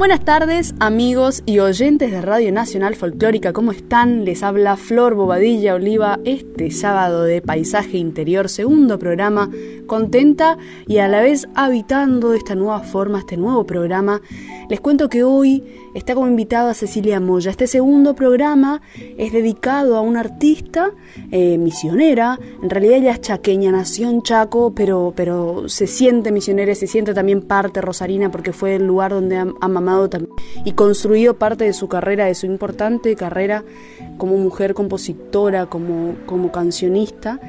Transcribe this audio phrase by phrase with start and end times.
[0.00, 4.24] Buenas tardes, amigos y oyentes de Radio Nacional Folclórica, ¿cómo están?
[4.24, 9.50] Les habla Flor Bobadilla Oliva este sábado de Paisaje Interior, segundo programa,
[9.86, 10.56] contenta
[10.86, 14.22] y a la vez habitando esta nueva forma, este nuevo programa.
[14.70, 17.50] Les cuento que hoy está como invitada Cecilia Moya.
[17.50, 18.82] Este segundo programa
[19.18, 20.92] es dedicado a una artista
[21.30, 22.38] eh, misionera.
[22.62, 27.14] En realidad ella es chaqueña, nació en Chaco, pero, pero se siente misionera, se siente
[27.14, 30.32] también parte rosarina porque fue el lugar donde ha, ha mamado también
[30.64, 33.64] y construido parte de su carrera, de su importante carrera
[34.18, 37.40] como mujer compositora, como, como cancionista.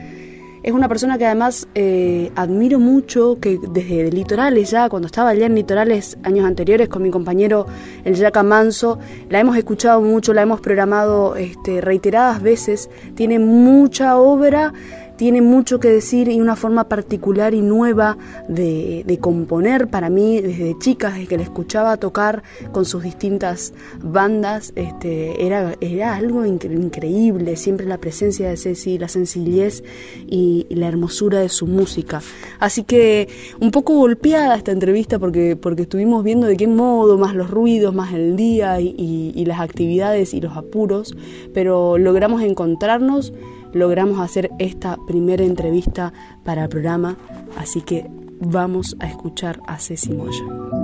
[0.63, 5.47] Es una persona que además eh, admiro mucho, que desde Litorales ya, cuando estaba allá
[5.47, 7.65] en Litorales años anteriores con mi compañero
[8.03, 14.17] el Yaca Manso, la hemos escuchado mucho, la hemos programado este, reiteradas veces, tiene mucha
[14.17, 14.71] obra
[15.15, 18.17] tiene mucho que decir y una forma particular y nueva
[18.47, 24.73] de, componer para mí desde chica, desde que la escuchaba tocar con sus distintas bandas,
[24.75, 29.83] este, era, era algo incre increíble, siempre la presencia de Ceci, la sencillez
[30.27, 32.21] y, la hermosura de su música.
[32.59, 33.27] Así que
[33.59, 37.93] un poco golpeada esta entrevista porque, porque estuvimos viendo de qué modo, más los ruidos,
[37.93, 41.15] más el día y, y, y las actividades y los apuros,
[41.53, 43.33] pero logramos encontrarnos
[43.73, 46.13] logramos hacer esta primera entrevista
[46.45, 47.17] para el programa,
[47.57, 48.09] así que
[48.39, 50.80] vamos a escuchar a Ceci Moya.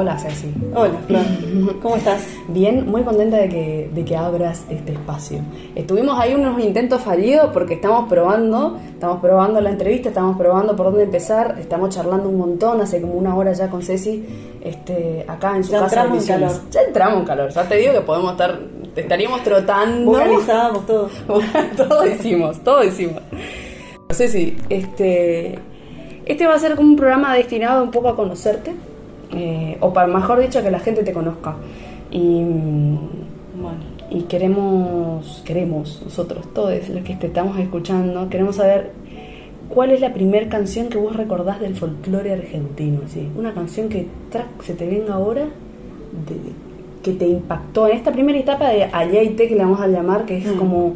[0.00, 0.54] Hola Ceci.
[0.76, 1.24] Hola Flor.
[1.82, 2.24] ¿Cómo estás?
[2.46, 5.40] Bien, muy contenta de que, de que abras este espacio.
[5.74, 10.86] Estuvimos ahí unos intentos fallidos porque estamos probando, estamos probando la entrevista, estamos probando por
[10.86, 14.24] dónde empezar, estamos charlando un montón, hace como una hora ya con Ceci,
[14.60, 16.02] este, acá en su ya casa.
[16.02, 16.60] Entramos en calor.
[16.70, 18.58] Ya entramos en calor, ya te digo que podemos estar,
[18.94, 20.12] te estaríamos trotando.
[20.12, 21.10] Organizábamos todo.
[21.76, 23.20] todo hicimos, todo hicimos.
[24.12, 25.58] Ceci, este,
[26.24, 28.76] este va a ser como un programa destinado un poco a conocerte
[29.30, 31.56] eh, o para mejor dicho que la gente te conozca
[32.10, 32.42] y
[33.60, 38.92] bueno y queremos queremos nosotros todos los que te estamos escuchando queremos saber
[39.68, 43.28] cuál es la primera canción que vos recordás del folclore argentino ¿sí?
[43.36, 44.06] una canción que
[44.64, 46.36] se te venga ahora de,
[47.02, 50.38] que te impactó en esta primera etapa de Ayaite que le vamos a llamar que
[50.38, 50.58] es mm.
[50.58, 50.94] como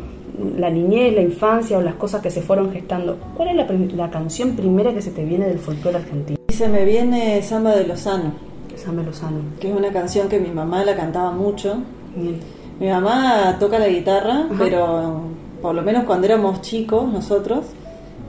[0.57, 3.19] la niñez, la infancia o las cosas que se fueron gestando.
[3.37, 6.42] ¿Cuál es la, la canción primera que se te viene del folclore argentino?
[6.53, 8.33] Se me viene Samba de Lozano.
[8.77, 9.39] Samba de Lozano.
[9.59, 11.79] Que es una canción que mi mamá la cantaba mucho.
[12.15, 12.39] Bien.
[12.79, 14.55] Mi mamá toca la guitarra, Ajá.
[14.59, 15.23] pero
[15.63, 17.65] por lo menos cuando éramos chicos nosotros,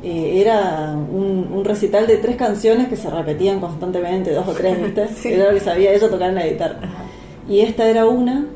[0.02, 4.82] eh, era un, un, recital de tres canciones que se repetían constantemente, dos o tres,
[4.82, 5.08] ¿viste?
[5.16, 5.34] sí.
[5.34, 6.80] Era lo que sabía ella tocar en la guitarra.
[6.82, 7.04] Ajá.
[7.50, 8.48] Y esta era una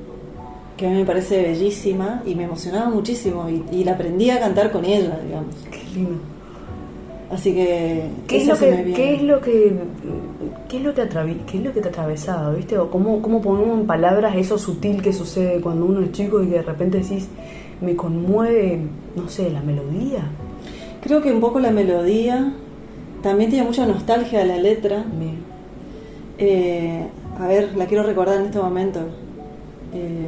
[0.77, 4.39] que a mí me parece bellísima y me emocionaba muchísimo y, y la aprendí a
[4.39, 5.55] cantar con ella, digamos.
[5.69, 6.36] Qué lindo.
[7.31, 9.73] Así que ¿Qué es, lo que, ¿qué es lo que
[10.69, 11.07] qué es lo que
[11.45, 12.77] qué es lo que te atravesaba, ¿viste?
[12.77, 16.47] O cómo cómo ponemos en palabras eso sutil que sucede cuando uno es chico y
[16.47, 17.27] que de repente decís
[17.81, 18.81] me conmueve,
[19.15, 20.29] no sé, la melodía.
[21.01, 22.53] Creo que un poco la melodía
[23.21, 25.05] también tiene mucha nostalgia la letra.
[26.37, 27.07] Eh,
[27.39, 28.99] a ver, la quiero recordar en este momento.
[29.93, 30.27] Eh,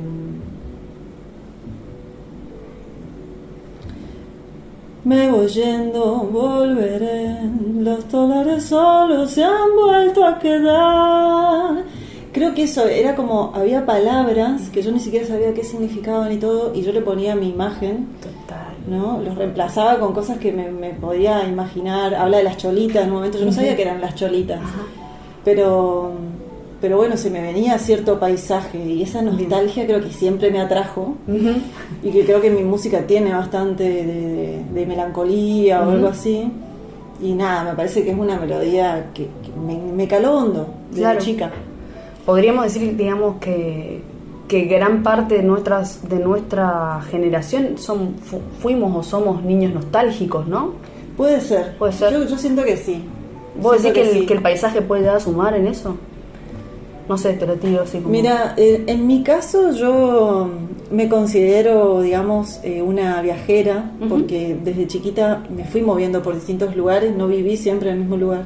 [5.09, 7.35] Me voy yendo, volveré,
[7.79, 11.83] los dólares solo se han vuelto a quedar.
[12.31, 16.37] Creo que eso era como, había palabras que yo ni siquiera sabía qué significaban y
[16.37, 18.09] todo, y yo le ponía mi imagen.
[18.21, 18.75] Total.
[18.87, 19.19] ¿no?
[19.19, 22.13] Los reemplazaba con cosas que me, me podía imaginar.
[22.13, 24.61] Habla de las cholitas en un momento, yo no sabía que eran las cholitas.
[24.61, 24.83] Ajá.
[25.43, 26.11] Pero
[26.81, 31.15] pero bueno, se me venía cierto paisaje y esa nostalgia creo que siempre me atrajo
[31.27, 31.55] Uh -huh.
[32.03, 35.87] y que creo que mi música tiene bastante de, de, de melancolía Uh -huh.
[35.87, 36.51] o algo así.
[37.21, 41.01] Y nada, me parece que es una melodía que, que me, me, caló hondo desde
[41.01, 41.19] claro.
[41.19, 41.51] chica.
[42.25, 44.01] Podríamos decir, digamos, que,
[44.47, 50.47] que gran parte de, nuestras, de nuestra generación son, fu fuimos o somos niños nostálgicos,
[50.47, 50.73] ¿no?
[51.17, 51.75] Puede ser.
[51.77, 52.13] Puede ser.
[52.13, 53.03] Yo, yo siento que sí.
[53.61, 54.25] ¿Vos decís que, que, el, sí.
[54.25, 55.97] que el paisaje puede dar a sumar en eso?
[57.09, 58.09] No sé, te lo tiro así como...
[58.09, 60.47] Mira, eh, en mi caso yo
[60.91, 67.15] me considero, digamos, eh, una viajera, porque desde chiquita me fui moviendo por distintos lugares,
[67.15, 68.43] no viví siempre en el mismo lugar.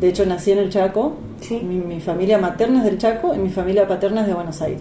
[0.00, 1.60] De hecho, nací en el Chaco, Sí.
[1.62, 4.80] mi, mi familia materna es del Chaco y mi familia paterna es de Buenos Aires.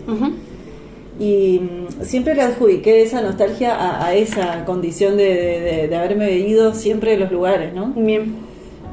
[1.20, 5.96] Y mm, siempre le adjudiqué esa nostalgia a, a esa condición de, de- de- de
[5.96, 7.94] haberme ido siempre de los lugares, ¿no?
[7.96, 8.36] Bien.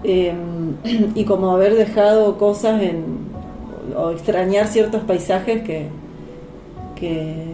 [0.04, 0.32] Eh,
[1.14, 3.21] y como haber dejado cosas en
[3.96, 5.86] o extrañar ciertos paisajes que
[6.96, 7.46] que,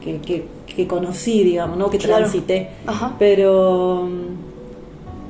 [0.00, 2.18] que, que- que conocí digamos no que Claro.
[2.24, 3.14] transité Ajá.
[3.18, 4.08] pero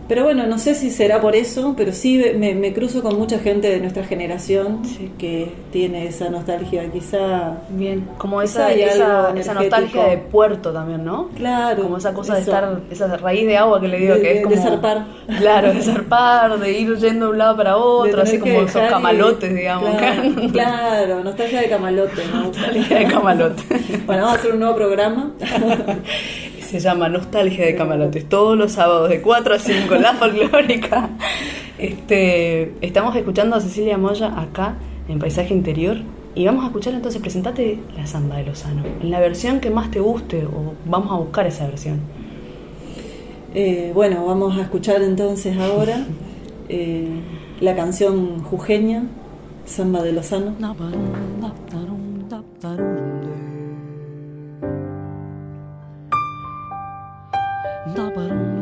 [0.09, 3.39] pero bueno no sé si será por eso pero sí me, me cruzo con mucha
[3.39, 5.11] gente de nuestra generación Sí.
[5.19, 8.07] que tiene esa nostalgia quizá Bien.
[8.19, 11.29] Como esa, esa, nostalgia de puerto también, ¿no?
[11.37, 14.29] claro Como esa cosa de estar, esa raíz de agua que le digo, De- que
[14.29, 14.57] de- es como...
[14.57, 15.07] de zarpar.
[15.39, 18.89] Claro, de zarpar, de ir yendo de un lado para otro, así como esos y-
[18.89, 19.91] camalotes, digamos.
[19.97, 22.23] Claro, claro, nostalgia de camalote.
[22.33, 22.43] ¿no?
[22.47, 23.63] Nostalgia de camalote.
[24.07, 25.33] Bueno, vamos a hacer un nuevo programa.
[26.77, 31.09] Se llama Nostalgia de Camalotes, todos los sábados de 4 a 5, la folclórica.
[31.79, 34.75] Este, estamos escuchando a Cecilia Moya acá
[35.09, 35.97] en Paisaje Interior
[36.35, 39.91] y vamos a escuchar entonces, presentate la samba de Lozano, en la versión que más
[39.91, 42.01] te guste o vamos a buscar esa versión.
[43.55, 46.05] Eh, bueno, vamos a escuchar entonces ahora
[46.69, 47.09] eh,
[47.63, 49.05] la canción jujeña,
[49.65, 50.55] Samba de Lozano.
[57.97, 58.56] Cielo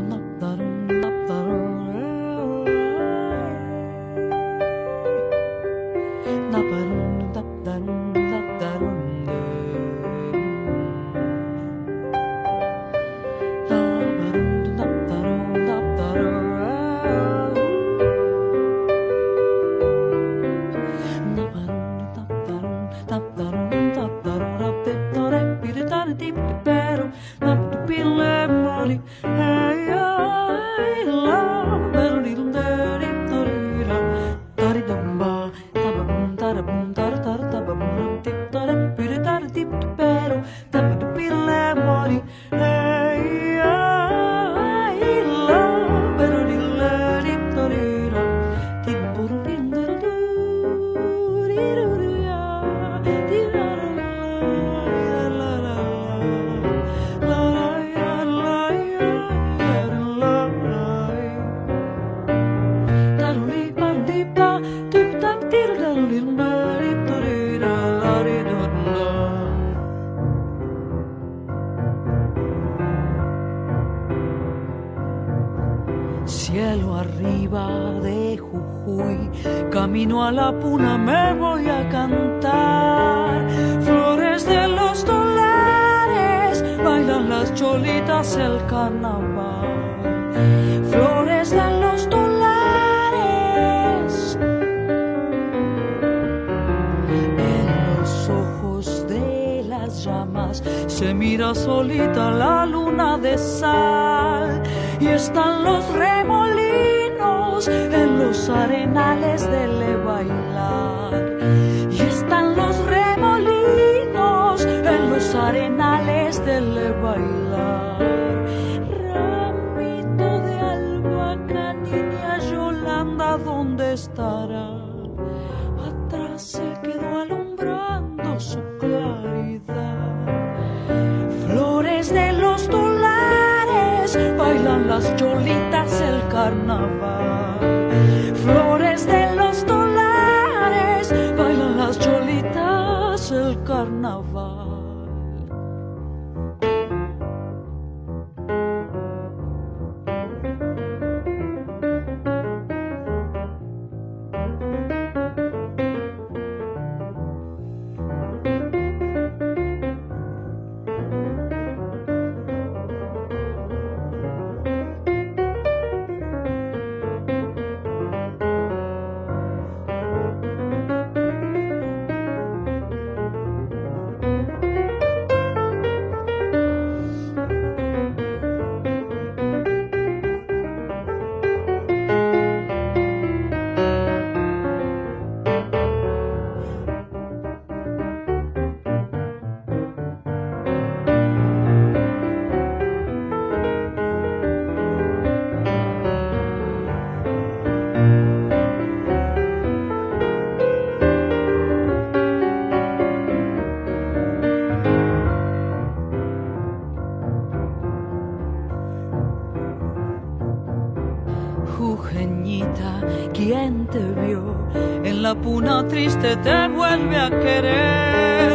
[215.44, 218.48] puna triste te vuelve a querer.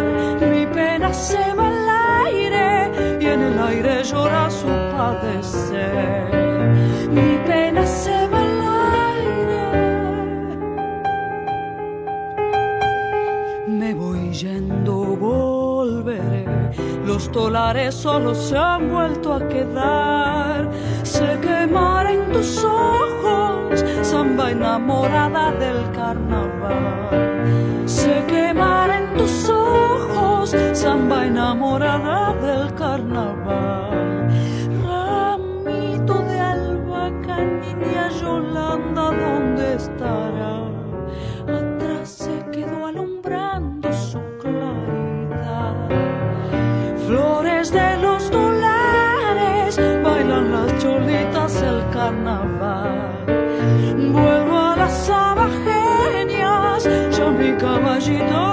[0.51, 1.89] Mi pena se va al
[2.25, 6.23] aire y en el aire llora su padecer.
[7.11, 8.61] Mi pena se va al
[9.11, 9.65] aire.
[13.67, 14.95] Me voy yendo,
[15.27, 16.45] volveré.
[17.05, 20.71] Los dólares solo se han vuelto a quedar.
[21.03, 26.48] Se quemará en tus ojos, samba enamorada del carnaval.
[30.79, 34.29] Samba enamorada del carnaval.
[34.81, 40.55] Ramito de albahaca, niña Yolanda, ¿dónde estará?
[41.59, 45.75] Atrás se quedó alumbrando su claridad.
[47.05, 53.25] Flores de los dólares, bailan las cholitas el carnaval.
[54.13, 58.48] Vuelvo a las abajeñas, ya mi caballito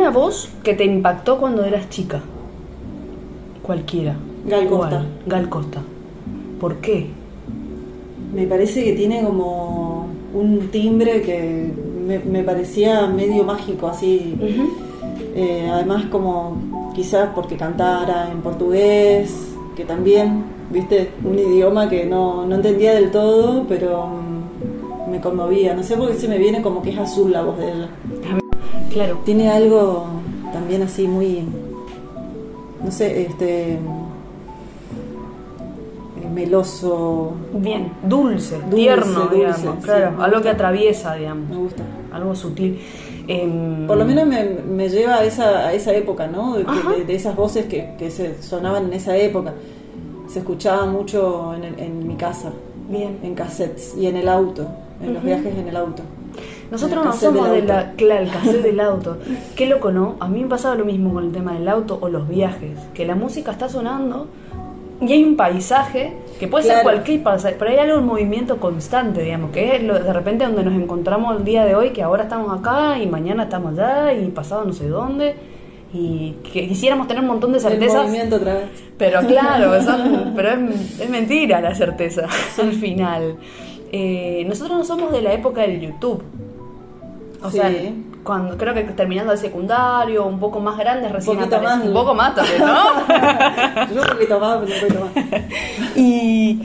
[0.00, 2.22] Una voz que te impactó cuando eras chica.
[3.60, 4.16] Cualquiera.
[4.46, 4.80] Gal ¿Cuál?
[4.80, 5.04] Costa.
[5.26, 5.82] Gal Costa.
[6.58, 7.08] ¿Por qué?
[8.34, 11.70] Me parece que tiene como un timbre que
[12.06, 14.38] me, me parecía medio mágico, así.
[15.34, 22.46] Eh, además, como quizás porque cantara en portugués, que también, viste, un idioma que no,
[22.46, 25.74] no entendía del todo, pero mm, me conmovía.
[25.74, 27.86] No sé por qué se me viene como que es azul la voz de él.
[28.90, 29.18] Claro.
[29.24, 30.06] Tiene algo
[30.52, 31.44] también así muy,
[32.84, 33.78] no sé, este, eh,
[36.34, 37.32] meloso.
[37.54, 39.84] Bien, dulce, Dulce, tierno, dulce, digamos.
[39.84, 40.42] claro, me algo gusta.
[40.42, 41.56] que atraviesa, Me digamos.
[41.56, 41.82] gusta.
[42.12, 42.80] Algo sutil.
[43.28, 46.56] Em, Por lo menos me, me lleva a esa, a esa época, ¿no?
[46.56, 49.52] De, esas voces que, que se sonaban en esa época.
[50.28, 52.50] Se escuchaba mucho en, el- en mi casa,
[52.88, 53.18] Bien.
[53.22, 54.66] en cassettes y en el auto,
[55.00, 56.02] en los viajes en el auto.
[56.70, 59.16] Nosotros El no somos del de la, claro, el cassette del auto.
[59.56, 60.16] Qué loco, ¿no?
[60.20, 63.04] A mí me pasaba lo mismo con el tema del auto o los viajes, que
[63.04, 64.28] la música está sonando
[65.00, 69.22] y hay un paisaje que puede ser cualquier paisaje, pero hay algo en movimiento constante,
[69.22, 72.24] digamos, que es lo- de repente donde nos encontramos el día de hoy, que ahora
[72.24, 75.34] estamos acá y mañana estamos allá y pasado no sé dónde.
[75.92, 78.64] Y que quisiéramos tener un montón de El certezas, movimiento otra vez.
[78.96, 79.72] pero claro,
[80.36, 82.26] pero es, es mentira la certeza
[82.62, 83.34] al final.
[83.90, 86.22] Eh, nosotros no somos de la época del YouTube.
[87.42, 87.58] O Sí.
[87.58, 87.70] sea,
[88.22, 91.86] cuando creo que terminando el secundario, un poco más grandes recién poquito aparece- más.
[91.86, 92.74] un poco más también, ¿no?
[93.94, 95.46] Yo un poquito más, pero un poquito más.
[95.96, 96.62] y,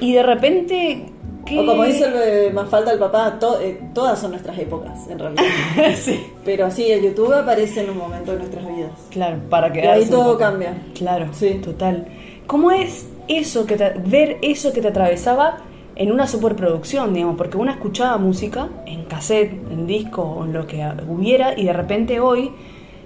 [0.00, 1.06] y de repente
[1.44, 1.60] ¿qué?
[1.60, 5.08] O como dice el de más falta el papá, to- eh, todas son nuestras épocas,
[5.08, 5.42] en realidad.
[5.96, 8.92] sí, Pero sí, el YouTube aparece en un momento de nuestras vidas.
[9.10, 10.38] claro, para Y quedarse ahí un todo poco.
[10.38, 10.74] cambia.
[10.94, 11.54] Claro, Sí.
[11.64, 12.06] total.
[12.46, 15.58] ¿Cómo es eso que te- ver eso que te atravesaba
[15.96, 17.36] en una superproducción, digamos?
[17.36, 21.72] Porque uno escuchaba música en cassette, en disco o en lo que hubiera y de
[21.72, 22.50] repente hoy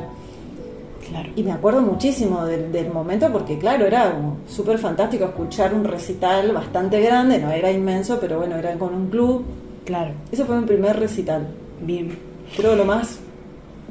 [1.16, 1.30] Claro.
[1.37, 4.14] Y me acuerdo muchísimo del, del momento porque, claro, era
[4.46, 9.08] súper fantástico escuchar un recital bastante grande, no era inmenso, pero bueno, era con un
[9.08, 9.44] club.
[9.85, 10.12] Claro.
[10.30, 11.46] Ese fue mi primer recital.
[11.80, 12.16] Bien.
[12.56, 13.20] Creo lo más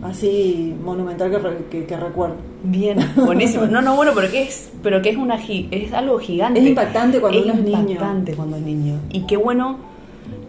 [0.03, 2.36] así monumental que, re- que- que recuerdo.
[2.63, 3.65] Bien, buenísimo.
[3.65, 5.36] No, no, bueno, pero que es, pero que es una
[5.72, 6.60] es algo gigante.
[6.60, 7.77] Es impactante cuando uno es niño.
[7.79, 9.00] impactante cuando es niño.
[9.10, 9.77] Y qué bueno,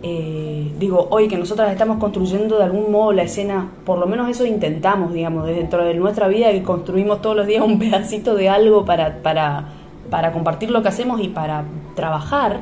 [0.09, 4.31] eh, digo, hoy que nosotras estamos construyendo de algún modo la escena, por lo menos
[4.31, 8.37] eso intentamos, digamos, desde dentro de nuestra vida que construimos todos los días un pedacito
[8.37, 9.65] de algo para, para,
[10.09, 11.65] para compartir lo que hacemos y para
[11.97, 12.61] trabajar.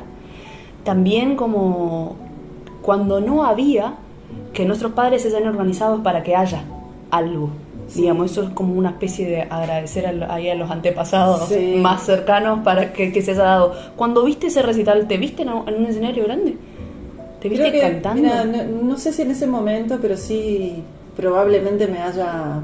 [0.83, 2.15] También como
[2.81, 3.93] cuando no había,
[4.53, 6.63] que nuestros padres se hayan organizados para que haya
[7.11, 7.49] algo.
[7.95, 11.75] Digamos, eso es como una especie de agradecer a, ahí a los antepasados Sí.
[11.79, 13.73] más cercanos para que, que se haya dado.
[13.95, 16.57] Cuando viste ese recital, ¿te viste en un escenario grande?
[17.49, 18.21] ¿Te viste que, cantando?
[18.21, 20.83] mira, no, no sé si en ese momento, pero sí
[21.15, 22.59] probablemente me haya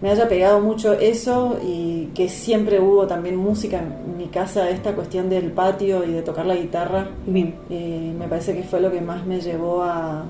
[0.00, 4.94] me haya pegado mucho eso y que siempre hubo también música en mi casa, esta
[4.94, 7.08] cuestión del patio y de tocar la guitarra.
[7.26, 10.24] Bien, Eh, me parece que fue lo que más me llevó a,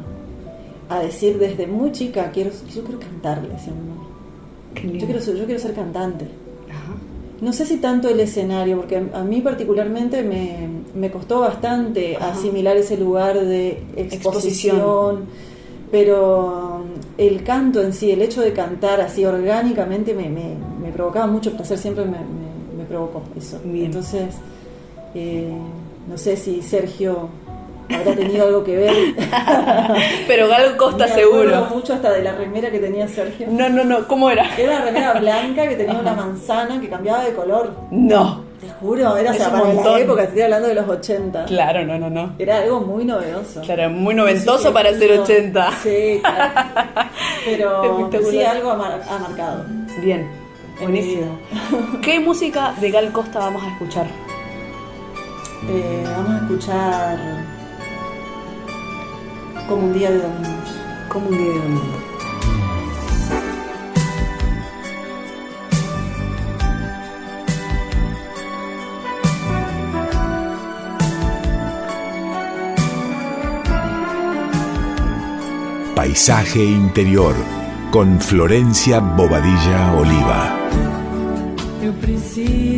[0.88, 4.06] a decir desde muy chica, quiero, yo quiero cantar, le decía a mi mamá.
[4.74, 5.00] qué lindo.
[5.00, 6.24] Yo quiero, ser- yo quiero ser cantante.
[6.70, 6.94] Ajá.
[7.40, 12.30] No sé si tanto el escenario, porque a mí particularmente me, me costó bastante Ajá.
[12.32, 15.24] asimilar ese lugar de exposición, Exposición.
[15.92, 16.82] pero um,
[17.16, 21.52] el canto en sí, el hecho de cantar así orgánicamente me, me- me provocaba mucho
[21.52, 23.60] placer, siempre me, me- me provocó eso.
[23.64, 23.86] Bien.
[23.86, 24.34] Entonces,
[25.14, 25.52] eh,
[26.08, 27.28] no sé si Sergio
[27.94, 28.94] habrá tenido algo que ver.
[30.26, 31.66] Pero Gal Costa Me seguro.
[31.74, 33.46] mucho hasta de la remera que tenía Sergio.
[33.50, 34.46] No, no, no, ¿cómo era?
[34.56, 37.72] Era una remera blanca que tenía una manzana que cambiaba de color.
[37.90, 38.46] No.
[38.60, 41.44] Te juro, era o sea, para la época, estoy hablando de los 80.
[41.44, 42.32] Claro, no, no, no.
[42.40, 43.60] Era algo muy novedoso.
[43.60, 45.70] Claro, muy noventoso Sí, para ser eso- 80.
[45.80, 47.08] Sí, claro.
[48.10, 49.64] Pero sí, algo ha, mar- ha marcado.
[50.02, 50.28] Bien,
[50.80, 51.38] buenísimo.
[52.02, 54.06] ¿Qué música de Gal Costa vamos a escuchar?
[55.68, 57.18] Eh, vamos a escuchar
[59.68, 60.70] como un día de domingos.
[61.08, 61.98] Como un día de domingo.
[75.94, 77.34] Paisaje interior
[77.90, 80.54] con Florencia Bobadilla Oliva.
[81.82, 82.77] Eu preciso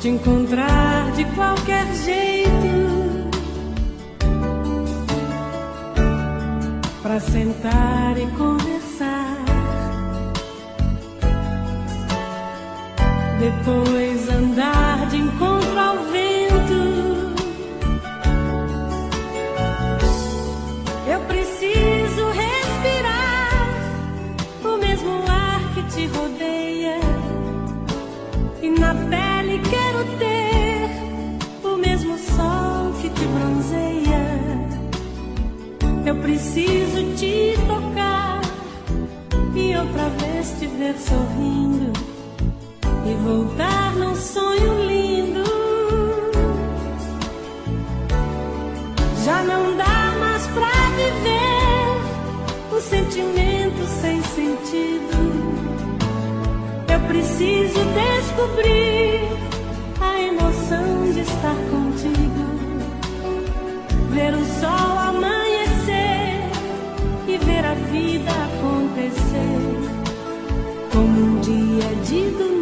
[0.00, 3.28] te encontrar de qualquer jeito,
[7.02, 9.38] pra sentar e conversar.
[13.40, 16.27] Depois andar de encontro ao vento.
[36.08, 38.40] Eu preciso te tocar
[39.54, 41.92] e outra vez te ver sorrindo
[43.04, 45.44] e voltar num sonho lindo.
[49.22, 51.98] Já não dá mais pra viver
[52.74, 55.18] o sentimento sem sentido.
[56.90, 59.28] Eu preciso descobrir
[60.00, 62.48] a emoção de estar contigo.
[64.10, 64.97] Ver o sol
[72.04, 72.57] dia de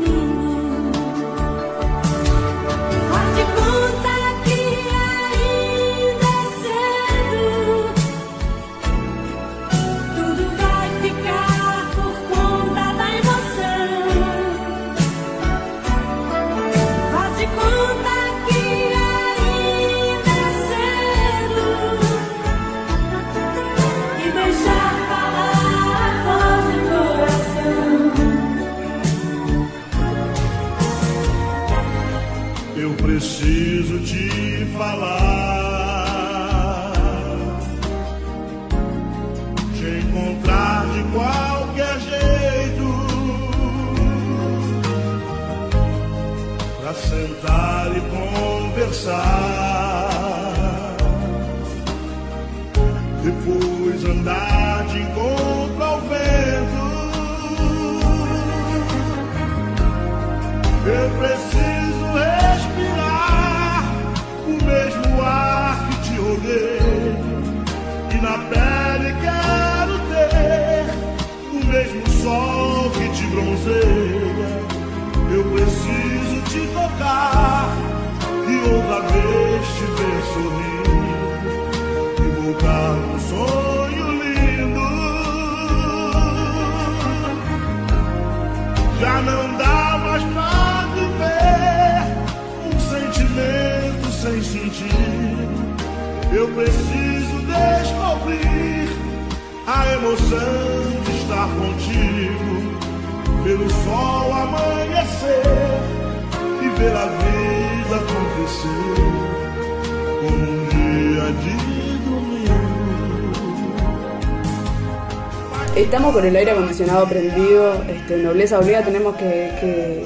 [116.16, 120.02] con el aire acondicionado prendido, este, nobleza obliga, tenemos que,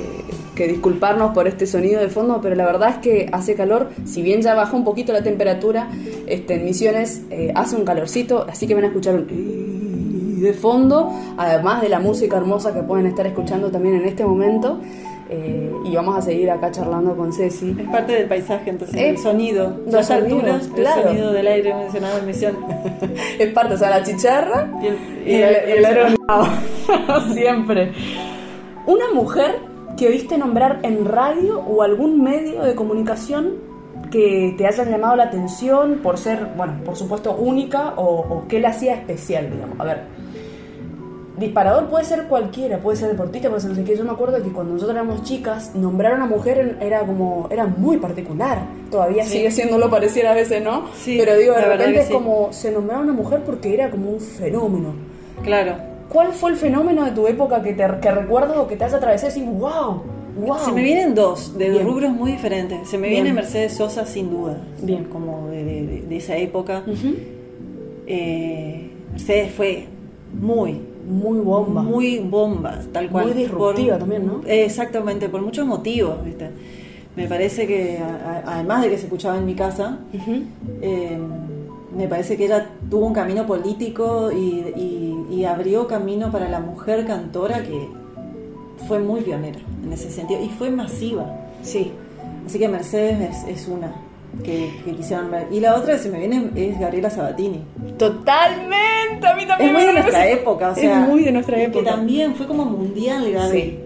[0.57, 4.43] disculparnos por este sonido de fondo, pero la verdad es que hace calor, si bien
[4.43, 5.89] ya bajó un poquito la temperatura,
[6.27, 11.13] este, en Misiones eh, hace un calorcito, así que van a escuchar un de fondo,
[11.39, 14.81] además de la música hermosa que pueden estar escuchando también en este momento,
[15.31, 17.77] eh, y vamos a seguir acá charlando con Ceci.
[17.79, 19.81] Es parte del paisaje, entonces Eh, el sonido.
[19.87, 21.03] Las alturas, claro.
[21.03, 22.57] el sonido del aire mencionado en misión.
[23.39, 27.33] Es parte, o sea, la chicharra Y el, y el, y el.
[27.35, 27.93] Siempre.
[28.87, 29.57] Una mujer
[29.97, 33.55] que oíste nombrar en radio o algún medio de comunicación
[34.11, 38.59] que te haya llamado la atención por ser, bueno, por supuesto, única o, o que
[38.61, 39.79] la hacía especial, digamos.
[39.79, 40.20] A ver.
[41.41, 43.97] Disparador puede ser cualquiera, puede ser deportista, puede ser no sé qué.
[43.97, 47.67] Yo me acuerdo que cuando nosotros éramos chicas, nombrar a una mujer era como, era
[47.67, 48.59] muy particular.
[48.91, 49.39] Todavía Sí.
[49.39, 50.85] sigue siendo lo pareciera a veces, ¿no?
[50.95, 52.13] Sí, Pero digo, de repente es sí.
[52.13, 54.93] como, se nombraba a una mujer porque era como un fenómeno.
[55.43, 55.75] Claro.
[56.11, 58.97] ¿Cuál fue el fenómeno de tu época que, te, que recuerdas o que te haya
[58.99, 60.03] atravesado y wow,
[60.45, 60.59] wow?
[60.65, 61.87] Se me vienen dos, de Bien.
[61.87, 62.89] rubros muy diferentes.
[62.89, 63.23] Se me Bien.
[63.23, 64.59] viene Mercedes Sosa sin duda.
[64.83, 65.05] Bien.
[65.05, 66.83] Como de, de- de esa época.
[68.07, 69.87] Eh, Mercedes fue
[70.39, 71.83] muy, Muy bomba.
[71.83, 73.27] muy bomba, tal cual.
[73.27, 74.41] Muy disruptiva también, ¿no?
[74.47, 76.51] Exactamente, por muchos motivos, ¿viste?
[77.17, 79.99] Me parece que, a- a- además de que se escuchaba en mi casa,
[80.83, 81.19] eh,
[81.97, 86.61] me parece que ella tuvo un camino político y, y- y abrió camino para la
[86.61, 87.89] mujer cantora que
[88.87, 91.27] fue muy pionera en ese sentido y fue masiva.
[91.63, 91.93] Sí.
[92.47, 93.93] Así que Mercedes es, es una
[94.45, 95.47] que, que quisieron ver.
[95.51, 97.63] Y la otra que se me viene es Gabriela Sabatini.
[97.99, 101.03] Totalmente, a mí también Es muy de nuestra época, o sea.
[101.03, 101.85] Es muy de nuestra época.
[101.85, 103.61] Que también fue como mundial, Gaby.
[103.61, 103.79] Sí.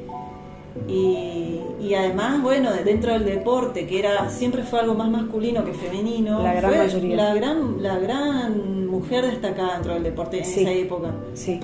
[0.89, 5.65] Y, y además, bueno, de- dentro del deporte, que era siempre fue algo más masculino
[5.65, 6.43] que femenino.
[6.43, 7.17] La gran fue mayoría.
[7.17, 10.61] La gran, la gran mujer destacada dentro del deporte en Sí.
[10.63, 11.11] esa época.
[11.35, 11.61] Sí.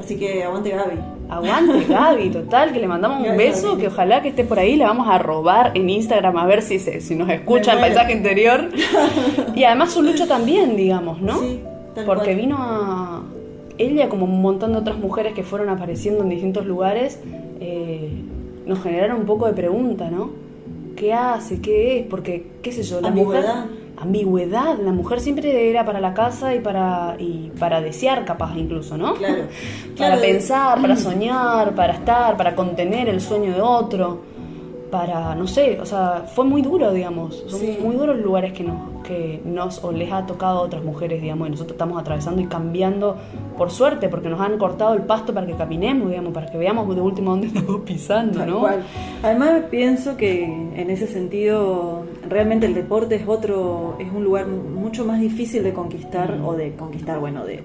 [0.00, 0.98] Así que aguante Gaby.
[1.28, 4.86] Aguante Gaby, total, que le mandamos un beso, que ojalá que esté por ahí, la
[4.86, 8.68] vamos a robar en Instagram a ver si se, si nos escucha en paisaje interior.
[9.56, 11.40] Y además su lucha también, digamos, ¿no?
[11.40, 11.60] Sí,
[12.04, 12.36] Porque cual.
[12.36, 13.22] vino a
[13.78, 17.20] ella como un montón de otras mujeres que fueron apareciendo en distintos lugares,
[17.60, 18.10] eh,
[18.66, 20.30] nos generaron un poco de pregunta, ¿no?
[20.94, 21.60] ¿Qué hace?
[21.60, 22.06] ¿Qué es?
[22.06, 23.64] Porque, qué sé yo, la Ambigüedad.
[23.64, 23.85] mujer...
[23.98, 28.96] Ambigüedad, la mujer siempre era para la casa y para, y para desear capaz incluso,
[28.98, 29.14] ¿no?
[29.14, 29.44] Claro.
[29.96, 30.20] para Claro.
[30.20, 34.20] pensar, para soñar, para estar, para contener el sueño de otro,
[34.90, 37.78] para, no sé, o sea, fue muy duro, digamos, son Sí.
[37.82, 41.20] muy duros los lugares que nos, que nos o les ha tocado a otras mujeres,
[41.22, 43.16] digamos, y nosotros estamos atravesando y cambiando
[43.56, 46.94] por suerte, porque nos han cortado el pasto para que caminemos, digamos, para que veamos
[46.94, 48.60] de último dónde estamos pisando, Tal ¿no?
[48.60, 48.82] cual.
[49.22, 55.04] Además pienso que en ese sentido realmente el deporte es otro, es un lugar mucho
[55.04, 57.62] más difícil de conquistar o de conquistar, bueno, de,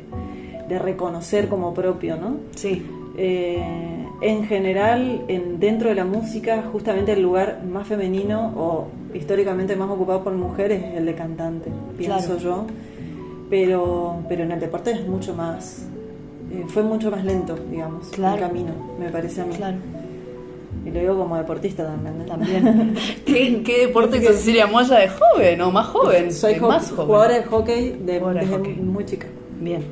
[0.67, 2.37] de reconocer como propio, ¿no?
[2.55, 2.85] Sí,
[3.17, 9.75] Eh, en general, en, dentro de la música, justamente el lugar más femenino o históricamente
[9.75, 12.39] más ocupado por mujeres es el de cantante, pienso Claro.
[12.39, 12.65] yo.
[13.49, 15.85] Pero, pero en el deporte es mucho más,
[16.51, 18.35] eh, fue mucho más lento, digamos, Claro.
[18.35, 19.55] el camino, me parece a mí.
[19.55, 19.77] claro,
[20.85, 22.19] Y lo digo como deportista también.
[22.19, 22.25] ¿no?
[22.25, 22.95] también.
[23.25, 26.31] ¿Qué, qué deporte hizo Cecilia Moya de joven o más joven?
[26.33, 27.07] Soy más joven.
[27.07, 28.75] jugadora de hockey de- desde hockey.
[28.75, 29.27] muy chica.
[29.59, 29.83] Bien,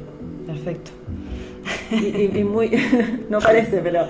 [0.47, 0.91] perfecto.
[1.91, 2.71] Y, y- y muy.
[3.29, 4.05] no parece, pero.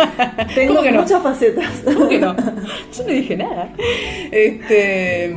[0.56, 1.02] Tengo ¿Cómo que no?
[1.02, 1.82] muchas facetas.
[1.86, 2.36] ¿Cómo que no?
[2.36, 3.74] Yo no dije nada.
[4.32, 5.36] Este,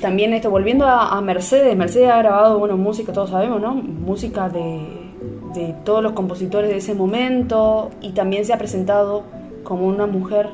[0.00, 3.74] también esto, volviendo a, a Mercedes, Mercedes ha grabado, bueno, música, todos sabemos, ¿no?
[3.74, 4.80] Música de,
[5.54, 9.24] de todos los compositores de ese momento y también se ha presentado
[9.64, 10.48] como una mujer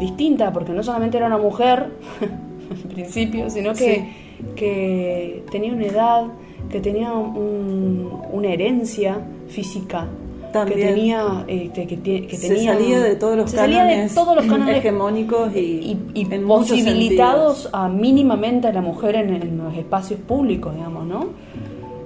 [0.00, 1.86] distinta, porque no solamente era una mujer
[2.20, 4.12] en principio, sino que,
[4.56, 6.24] que tenía una edad,
[6.70, 10.06] que tenía un- una herencia física.
[10.52, 10.78] También.
[10.80, 14.34] Que tenía, este, que, tie- que se tenía- salía de todos los cánones de todos
[14.34, 19.58] los cánones hegemónicos y, y, y en posibilitados a mínimamente a la mujer en, en
[19.58, 21.26] los espacios públicos, digamos, ¿no?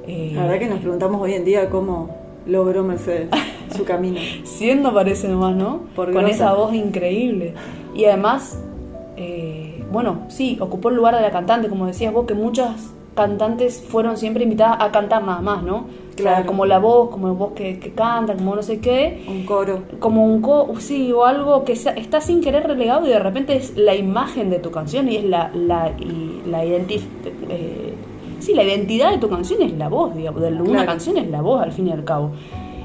[0.09, 3.28] Eh, La verdad que nos preguntamos hoy en día cómo logró Mercedes
[3.76, 4.18] su camino.
[4.42, 5.83] Siendo parece nomás, ¿no?
[5.94, 7.55] Por Con esa voz increíble.
[7.94, 8.59] Y además,
[9.16, 13.85] eh, bueno, sí, ocupó el lugar de la cantante, como decías vos, que muchas cantantes
[13.88, 15.87] fueron siempre invitadas a cantar nada más, ¿no?
[16.16, 16.46] Claro.
[16.46, 19.25] como la voz, como voz que, que canta, como no sé qué.
[19.29, 19.81] Un coro.
[19.98, 23.77] Como un co sí, o algo que está sin querer relegado y de repente es
[23.77, 27.01] la imagen de tu canción y es la, la, y la identi-
[27.48, 27.94] eh,
[28.40, 30.87] sí, la identidad de tu canción es la voz, digamos, de una Claro.
[30.87, 32.33] canción es la voz al fin y al cabo.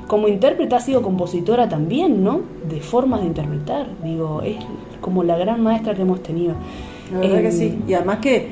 [0.08, 2.40] Como intérprete ha sido compositora también, ¿no?
[2.70, 4.56] De formas de interpretar, digo, es
[5.02, 6.54] como la gran maestra que hemos tenido.
[7.12, 7.80] La verdad Em, que sí.
[7.90, 8.48] Y además que,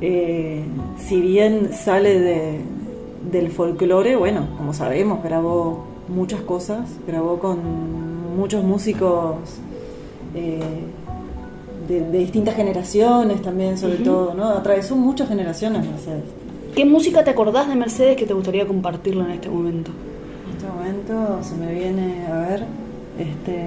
[0.00, 0.62] eh,
[0.96, 2.60] si bien sale de,
[3.30, 7.58] del folclore, bueno, como sabemos, grabó muchas cosas, grabó con
[8.36, 9.36] muchos músicos
[10.34, 10.60] eh,
[11.88, 14.48] de, de distintas generaciones también, sobre todo, ¿no?
[14.48, 16.24] Atravesó muchas generaciones, Mercedes.
[16.74, 19.90] ¿Qué música te acordás de Mercedes que te gustaría compartirla en este momento?
[20.46, 22.64] En este momento se me viene a ver
[23.18, 23.62] este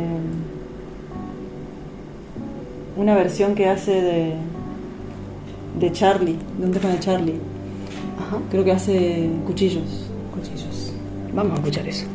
[2.95, 4.33] una versión que hace de
[5.79, 7.52] de Charlie, de un tema de Charlie.
[8.49, 10.07] Creo que hace cuchillos.
[10.33, 10.93] cuchillos.
[11.33, 12.05] Vamos a escuchar eso.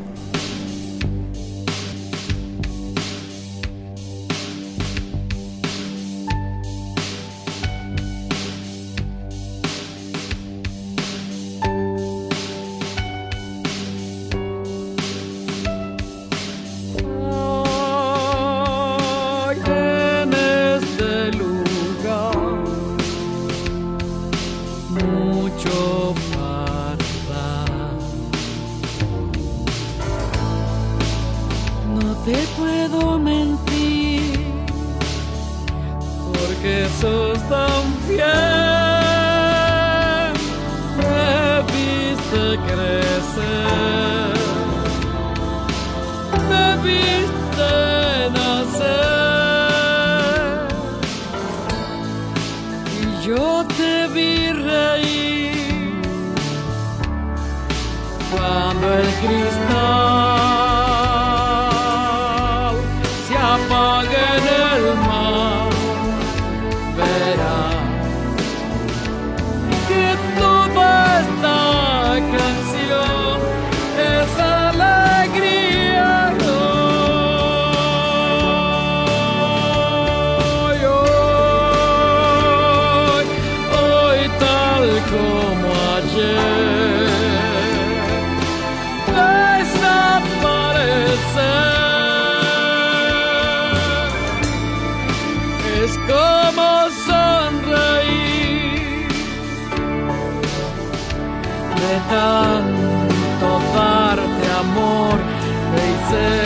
[106.11, 106.38] Me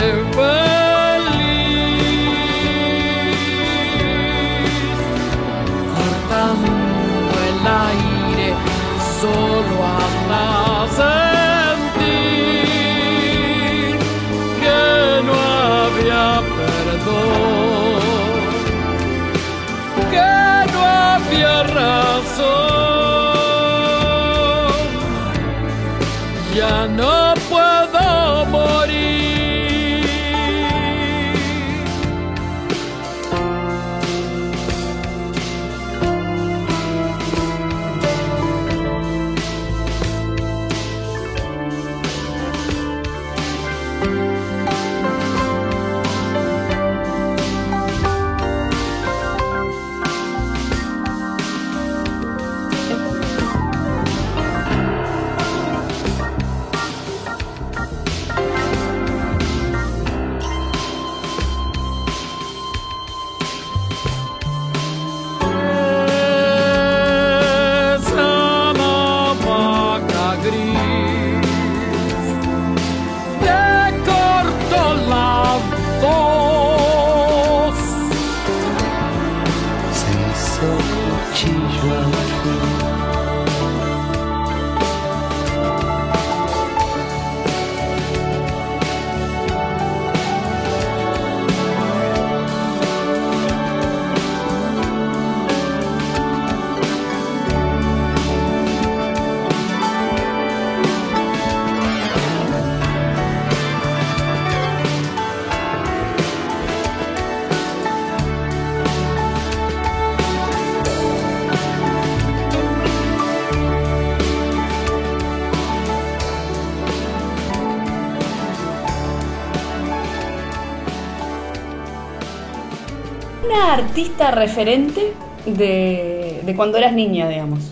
[123.93, 125.13] artista referente
[125.45, 127.71] de, de cuando eras niña, digamos.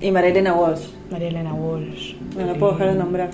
[0.00, 0.88] Y Marilena Walsh.
[1.08, 2.14] María Elena Walsh.
[2.36, 3.30] No la puedo dejar de nombrar.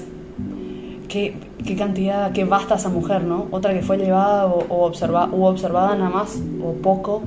[1.09, 3.47] Qué, qué cantidad, qué basta esa mujer, ¿no?
[3.51, 7.23] Otra que fue llevada o, o observa- u observada nada más, o poco,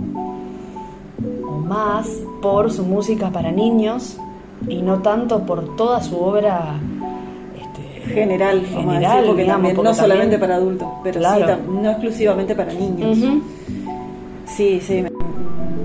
[1.48, 2.08] o más,
[2.40, 4.18] por su música para niños
[4.68, 6.76] y no tanto por toda su obra
[7.60, 10.88] este, General, vamos a General, decir, porque digamos, también, porque no solamente también- para adultos,
[11.04, 11.48] pero Claro.
[11.56, 13.18] sí, no exclusivamente para niños.
[13.18, 13.42] Ujú.
[14.56, 15.04] Sí, sí.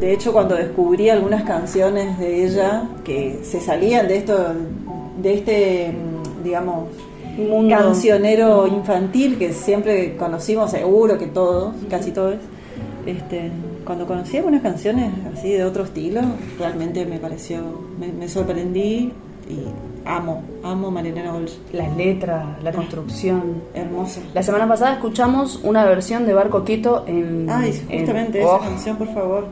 [0.01, 4.55] De hecho, cuando descubrí algunas canciones de ella que se salían de esto,
[5.23, 6.89] de este, mm, digamos,
[7.37, 7.75] Mundo.
[7.75, 12.37] cancionero infantil que siempre conocimos, seguro que todos, casi todos.
[13.07, 13.51] Este,
[13.85, 16.21] cuando conocí algunas canciones así de otro estilo,
[16.59, 17.61] realmente me pareció,
[17.99, 19.13] me, me sorprendí
[19.49, 21.55] y amo, amo Marilena Walsh.
[21.73, 23.63] Las letras, la construcción.
[23.75, 24.21] Hermosa.
[24.35, 27.49] La semana pasada escuchamos una versión de Barco Quito en.
[27.51, 29.47] Ay, en- justamente oh, esa canción, por favor.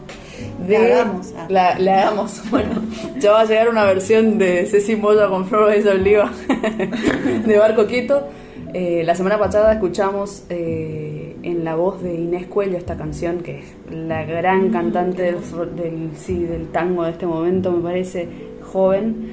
[0.67, 1.35] de- La hagamos.
[1.37, 1.47] Ah.
[1.49, 2.43] La, la hagamos.
[2.51, 2.71] Bueno,
[3.19, 6.31] ya va a llegar una versión de Ceci Moya con Flores de Oliva
[7.47, 8.29] de Barco Quito.
[8.73, 13.61] Eh, la semana pasada escuchamos eh, en la voz de Inés Cuello esta canción, que
[13.61, 15.37] es la gran cantante del,
[15.77, 18.29] del, sí, del tango de este momento, me parece
[18.73, 19.31] joven.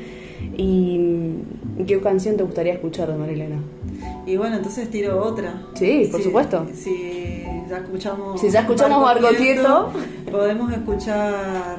[0.57, 3.57] ¿Y mm, qué canción te gustaría escuchar de Marilena?
[4.25, 5.61] Y bueno, entonces tiro otra.
[5.73, 6.65] Sí, por Si- supuesto.
[6.73, 8.39] Si ya escuchamos.
[8.41, 9.89] Si ya escuchamos Barco Quieto.
[10.31, 11.77] podemos escuchar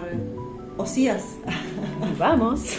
[0.76, 1.36] Osías.
[2.18, 2.78] Vamos.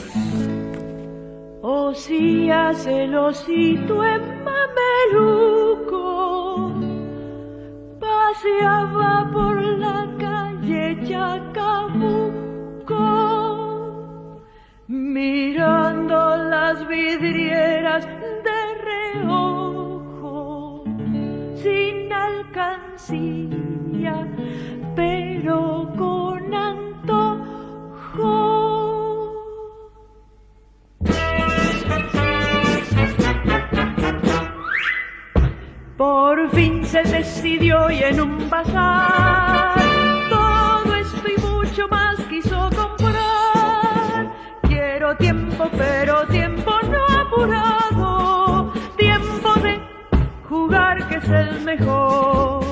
[1.62, 5.94] Osías el osito en mameluco
[8.00, 12.94] paseaba por la calle Chacabuco
[15.14, 18.06] mirando las vidrieras
[18.46, 18.60] de
[19.22, 20.84] reojo
[21.56, 23.48] sin alcancía
[24.96, 28.34] pero con antojo.
[35.96, 39.73] Por fin se decidió y en un bazar
[45.20, 49.80] Tiempo, pero tiempo no apurado, tiempo de
[50.50, 52.64] jugar que es el mejor.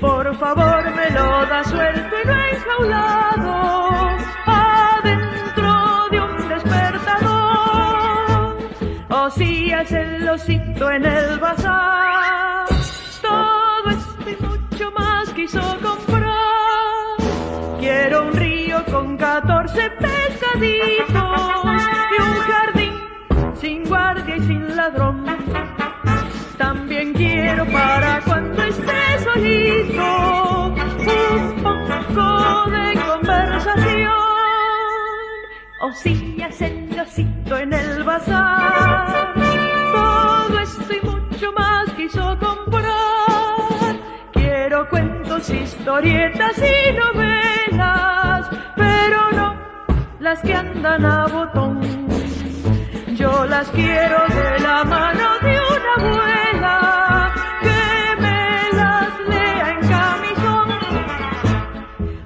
[0.00, 4.08] Por favor me lo da suelto y no enjaulado,
[4.46, 8.56] adentro de un despertador.
[9.10, 12.66] Osías el osito en el bazar.
[13.20, 16.34] Todo esto y mucho más quiso comprar.
[17.80, 21.23] Quiero un río con 14 pescaditos
[24.36, 25.24] y sin ladrón.
[26.58, 30.74] También quiero para cuando esté solito
[31.36, 34.12] un poco de conversación.
[35.80, 39.34] Osías el osito en el bazar.
[39.92, 43.96] Todo esto y mucho más quiso comprar.
[44.32, 49.54] Quiero cuentos, historietas y novelas, pero no
[50.20, 51.93] las que andan a botón.
[53.48, 60.68] Las quiero de la mano de una abuela que me las lea en camisón.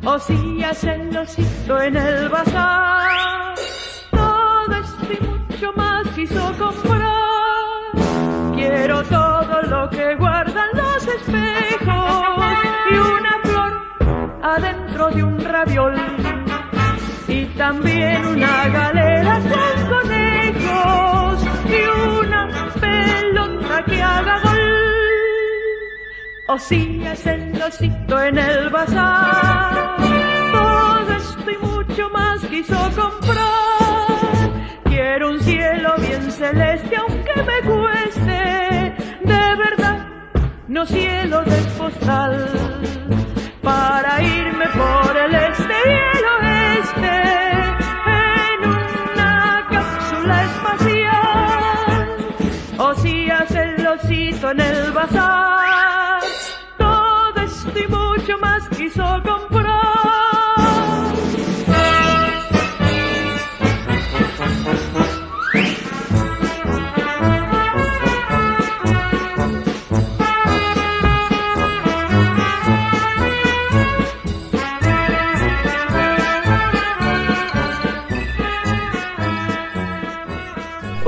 [0.05, 3.55] Osías el osito en el bazar.
[4.11, 7.05] Todo esto mucho más quiso comprar.
[8.55, 12.55] Quiero todo lo que guardan los espejos
[12.90, 13.72] y una flor
[14.42, 15.95] adentro de un raviol.
[17.26, 20.57] Y también una galera con conejos
[23.89, 24.59] que haga gol.
[26.49, 29.97] Osías el osito en el bazar.
[30.53, 33.49] Todo esto y mucho más quiso comprar.
[34.84, 38.95] Quiero un cielo bien celeste aunque me cueste.
[39.24, 40.07] De verdad,
[40.68, 42.49] no cielo de postal.
[43.62, 47.78] Para irme por el este y el oeste.
[54.39, 55.57] Osito en el bazar.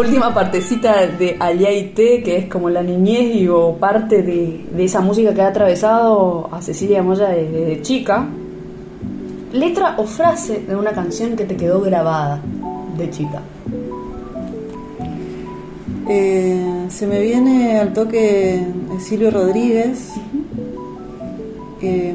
[0.00, 5.02] Última partecita de Aliaité, que es como la niñez y o parte de, de esa
[5.02, 8.26] música que ha atravesado a Cecilia Moya desde chica.
[9.52, 12.40] letra o frase de una canción que te quedó grabada
[12.96, 13.42] de chica.
[16.08, 18.64] Eh, se me viene al toque
[19.00, 20.14] Silvio Rodríguez.
[21.82, 22.14] Eh,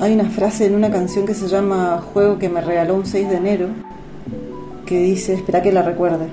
[0.00, 3.30] hay una frase en una canción que se llama Juego que me regaló un 6
[3.30, 3.68] de enero
[4.84, 6.28] que dice, espera que la recuerde.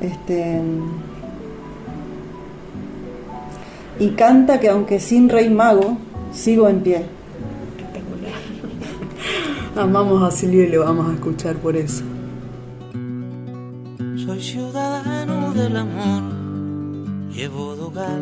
[0.00, 0.60] Este,
[3.98, 5.98] y canta que aunque sin rey mago,
[6.32, 7.04] sigo en pie.
[9.76, 12.02] Amamos a Silvio y le vamos a escuchar por eso.
[14.16, 16.22] Soy ciudadano del amor,
[17.30, 18.20] llevo dogal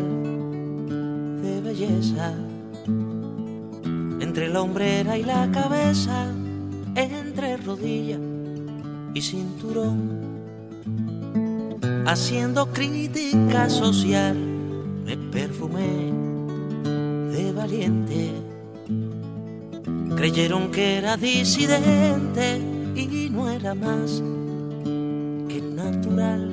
[1.42, 2.34] de belleza.
[4.38, 6.32] Entre la hombrera y la cabeza,
[6.94, 8.20] entre rodilla
[9.12, 10.20] y cinturón.
[12.06, 14.36] Haciendo crítica social,
[15.04, 16.12] me perfumé
[17.32, 18.30] de valiente.
[20.14, 22.60] Creyeron que era disidente
[22.94, 24.22] y no era más
[25.48, 26.48] que natural.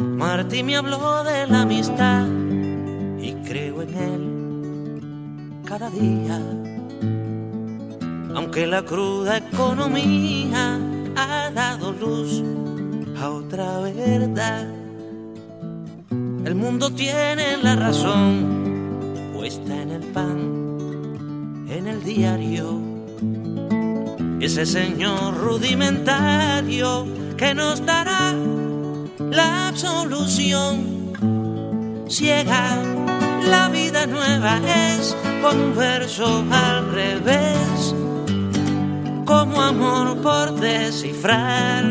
[0.00, 2.26] Martí me habló de la amistad
[3.22, 4.39] y creo en él
[5.70, 6.36] cada día.
[8.34, 10.80] Aunque la cruda economía
[11.14, 12.42] ha dado luz
[13.16, 14.66] a otra verdad.
[16.44, 22.80] El mundo tiene la razón puesta en el pan, en el diario.
[24.40, 27.06] Ese señor rudimentario
[27.36, 28.34] que nos dará
[29.20, 31.14] la absolución
[32.08, 33.09] ciega.
[33.48, 37.94] La vida nueva es como un verso al revés,
[39.24, 41.84] como amor por descifrar,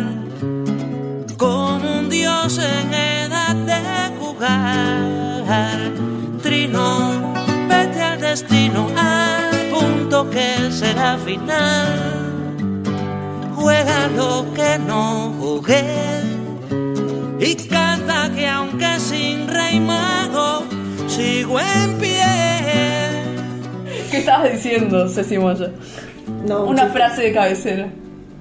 [1.37, 5.91] como un dios en edad de jugar.
[6.41, 7.33] Trino,
[7.67, 12.19] vete al destino, al punto que será final.
[13.55, 16.21] Juega lo que no jugué
[17.39, 20.68] y canta que aunque sin rey mago
[21.19, 22.23] sigo en pie.
[24.11, 25.69] ¿Qué estabas diciendo, Ceci Moya?
[26.47, 26.89] No, Una sí.
[26.93, 27.87] frase de cabecera.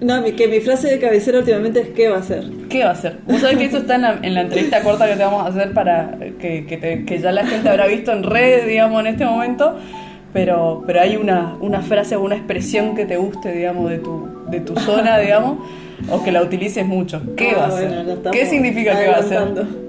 [0.01, 2.45] No, mi- que mi frase de cabecera últimamente es ¿qué va a ser?
[2.69, 3.19] ¿Qué va a hacer?
[3.27, 5.49] Vos sabés que eso está en la, en la entrevista corta que te vamos a
[5.49, 9.07] hacer para que, que, te- que ya la gente habrá visto en redes, digamos, en
[9.09, 9.77] este momento.
[10.33, 14.29] Pero, pero hay una, una frase o una expresión que te guste, digamos, de tu,
[14.51, 15.59] de tu zona, digamos,
[16.11, 17.21] o que la utilices mucho.
[17.37, 17.89] ¿Qué Ah, va a ser?
[17.89, 19.39] bueno, estamos ¿Qué significa que va a ser?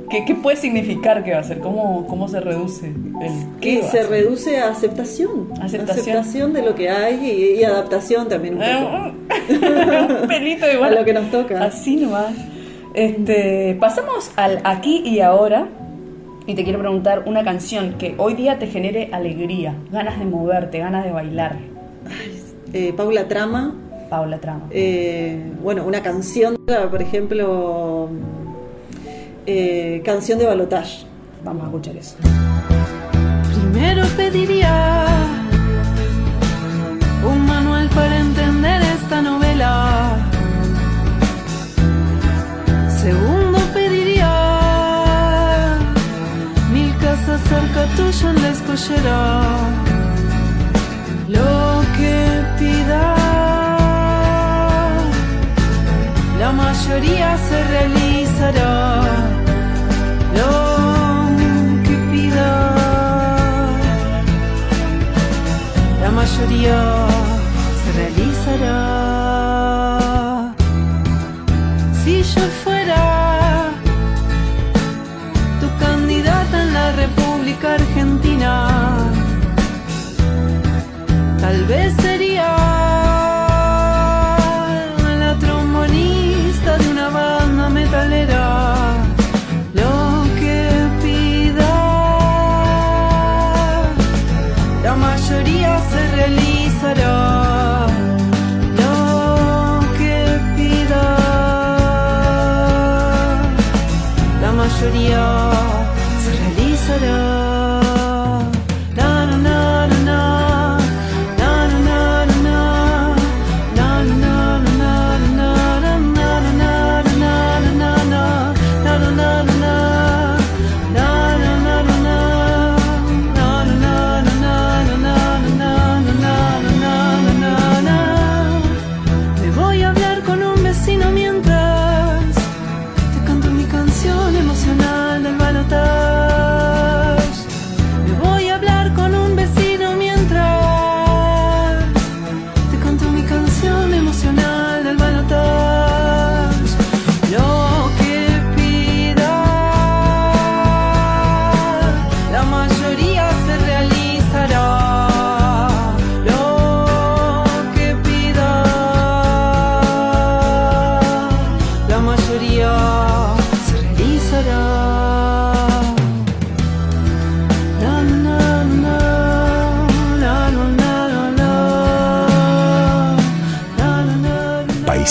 [0.09, 1.59] ¿Qué, qué puede significar que va a ser?
[1.59, 5.49] ¿Có se ¿Cómo se reduce el a se reduce a aceptación.
[5.61, 6.53] Aceptación.
[6.53, 7.15] de lo que hay
[7.55, 9.33] y, y adaptación también un poco.
[9.49, 10.93] Eh, un pelito igual.
[10.93, 11.63] A lo que nos toca.
[11.63, 12.33] Así nomás.
[12.93, 15.67] Este, pasamos al aquí y ahora.
[16.47, 20.79] Y te quiero preguntar una canción que hoy día te genere alegría, ganas de moverte,
[20.79, 21.57] ganas de bailar.
[22.73, 23.75] Eh, Paula Trama,
[24.09, 24.65] Paula Trama.
[24.71, 26.57] eh, bueno, una canción,
[26.89, 28.09] por ejemplo,
[29.51, 31.05] eh, canción de Balotage.
[31.43, 32.15] Vamos a escuchar eso.
[33.55, 35.07] Primero pediría
[37.27, 40.17] un manual para entender esta novela.
[43.01, 44.33] Segundo pediría
[46.71, 49.19] mil casas cerca tuya en la escollera.
[51.27, 52.17] Lo que
[52.59, 53.18] pida,
[56.39, 59.03] la mayoría se realizará.
[60.37, 60.53] Lo
[61.85, 62.51] que pida
[66.01, 66.79] la mayoría
[67.81, 68.77] se realizará.
[72.01, 73.03] Si yo fuera
[75.59, 78.51] tu candidata en la República Argentina,
[81.41, 81.98] tal vez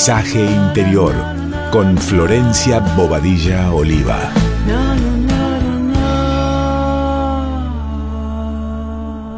[0.09, 1.13] Paisaje Interior
[1.71, 4.17] con Florencia Bobadilla Oliva.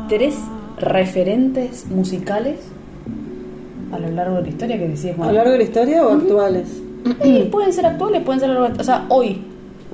[0.09, 0.37] ¿Tenés
[0.79, 2.61] referentes musicales
[3.91, 5.07] a lo largo de la historia que decís?
[5.21, 6.68] ¿A lo largo de la historia o actuales?
[7.51, 8.51] Pueden ser actuales, pueden ser...
[8.51, 9.43] O sea, hoy,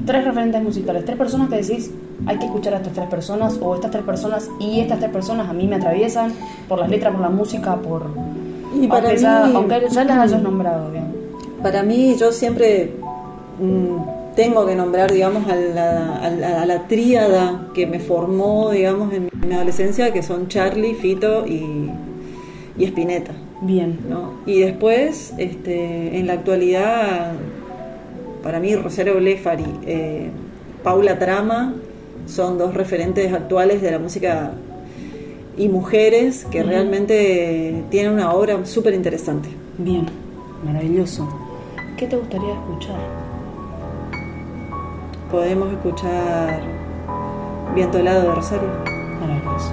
[0.05, 1.91] tres referentes musicales, tres personas que decís,
[2.27, 5.49] hay que escuchar a estas tres personas, o estas tres personas y estas tres personas
[5.49, 6.35] a mí me atraviesan
[6.69, 8.36] por las letras, por la música, por...
[8.81, 11.05] Y para aunque, ya, mí- aunque ya las hayas nombrado, bien.
[11.63, 12.93] Para mí, yo siempre
[13.61, 18.71] mm, tengo que nombrar, digamos, a la, a la- a la tríada que me formó,
[18.71, 21.91] digamos, en mi adolescencia, que son Charlie, Fito y,
[22.79, 23.33] y Spinetta.
[23.63, 23.99] Bien.
[24.09, 24.35] ¿no?
[24.45, 27.33] Y después, este, en la actualidad,
[28.43, 30.29] para mí, Rosario Blefari, eh,
[30.85, 31.75] Paula Trama,
[32.27, 34.53] son dos referentes actuales de la música
[35.57, 39.49] y mujeres que realmente tienen una obra súper interesante.
[39.79, 40.07] Bien,
[40.65, 41.29] maravilloso.
[41.97, 42.97] ¿Qué te gustaría escuchar?
[45.31, 46.61] Podemos escuchar
[47.75, 48.69] Viento helado de Rosario.
[49.21, 49.73] Maravilloso.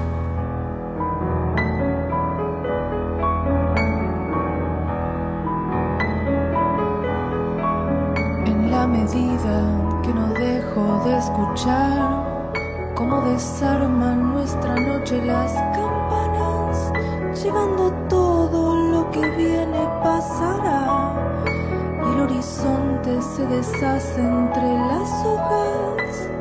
[8.45, 12.32] En la medida que no dejo de escuchar
[12.95, 16.91] cómo desarman nuestra noche las campanas,
[17.41, 21.13] llevando todo lo que viene pasará.
[21.45, 26.32] Y el horizonte se deshace entre las hojas.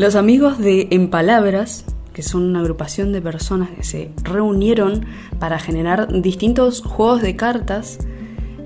[0.00, 1.84] Los amigos de En Palabras,
[2.14, 5.04] que son una agrupación de personas que se reunieron
[5.38, 7.98] para generar distintos juegos de cartas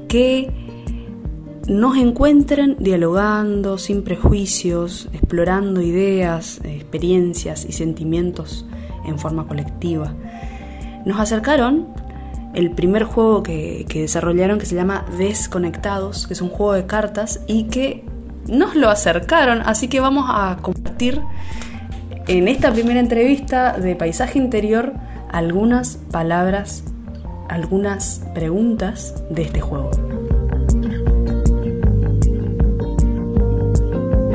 [0.06, 0.52] que
[1.66, 8.64] nos encuentren dialogando sin prejuicios, explorando ideas, experiencias y sentimientos
[9.04, 10.14] en forma colectiva.
[11.04, 11.88] Nos acercaron
[12.54, 16.86] el primer juego que, que desarrollaron que se llama Desconectados, que es un juego de
[16.86, 18.03] cartas y que
[18.48, 21.20] nos lo acercaron, así que vamos a compartir
[22.26, 24.92] en esta primera entrevista de Paisaje Interior
[25.30, 26.84] algunas palabras,
[27.48, 29.90] algunas preguntas de este juego.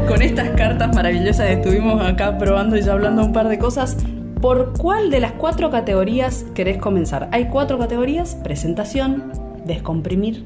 [0.07, 3.95] Con estas cartas maravillosas estuvimos acá probando y ya hablando un par de cosas.
[4.41, 7.29] ¿Por cuál de las cuatro categorías querés comenzar?
[7.31, 9.31] Hay cuatro categorías, presentación,
[9.65, 10.45] descomprimir,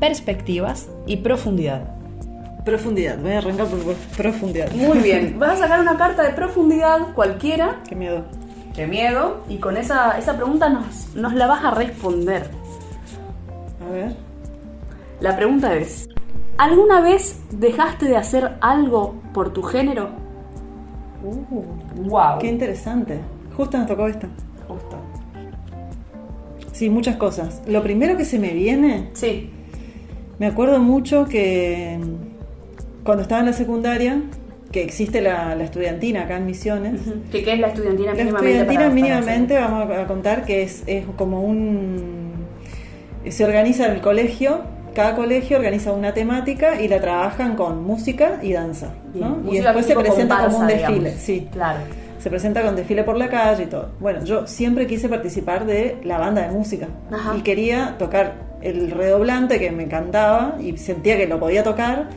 [0.00, 1.93] perspectivas y profundidad.
[2.64, 4.72] Profundidad, voy a arrancar por profundidad.
[4.72, 8.24] Muy bien, vas a sacar una carta de profundidad cualquiera, Qué miedo.
[8.74, 12.48] de miedo, y con esa, esa pregunta nos, nos la vas a responder.
[13.86, 14.16] A ver.
[15.20, 16.08] La pregunta es,
[16.56, 20.08] ¿alguna vez dejaste de hacer algo por tu género?
[21.96, 22.38] wow.
[22.38, 23.18] Qué interesante.
[23.56, 24.26] Justo nos tocó esta.
[24.68, 24.96] Justo.
[26.72, 27.62] Sí, muchas cosas.
[27.66, 29.50] Lo primero que se me viene, Sí.
[30.38, 31.98] me acuerdo mucho que
[33.04, 34.20] cuando estaba en la secundaria,
[34.72, 37.00] que existe la, la estudiantina acá en Misiones,
[37.30, 38.60] ¿Qué, qué es la estudiantina La mínimamente?
[38.60, 42.32] estudiantina para- para mínimamente, vamos a contar que es, es como un...
[43.28, 44.60] Se organiza en el colegio,
[44.94, 48.94] cada colegio organiza una temática y la trabajan con música y danza.
[49.14, 49.38] ¿no?
[49.50, 51.20] Y después se presenta como un desfile, digamos.
[51.22, 51.48] sí.
[51.52, 51.78] Claro.
[52.18, 53.90] Se presenta con desfile por la calle y todo.
[54.00, 57.36] Bueno, yo siempre quise participar de la banda de música Ajá.
[57.36, 62.08] y quería tocar el redoblante que me encantaba y sentía que lo podía tocar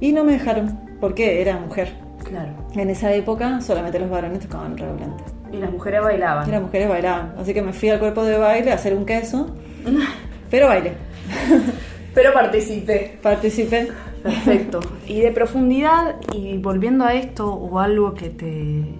[0.00, 1.92] y no me dejaron porque era mujer.
[2.24, 2.52] Claro.
[2.74, 5.24] En esa época solamente los varones tocaban redoblante.
[5.52, 6.48] Y las mujeres bailaban.
[6.48, 7.34] Y las mujeres bailaban.
[7.38, 9.54] Así que me fui al cuerpo de baile a hacer un queso.
[10.50, 10.94] Pero bailé.
[12.14, 13.18] Pero participé.
[13.22, 13.88] Participé.
[14.22, 14.80] Perfecto.
[15.06, 18.94] Y de profundidad, y volviendo a esto, o algo que te.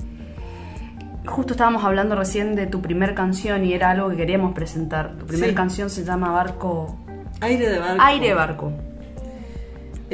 [1.27, 5.17] Justo estábamos hablando recién de tu primer canción y era algo que queríamos presentar.
[5.17, 5.55] Tu primer Sí.
[5.55, 6.97] canción se llama Barco.
[7.41, 8.03] Aire de barco.
[8.03, 8.73] Aire de Barco.